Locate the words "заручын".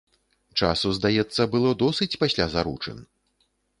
2.55-2.97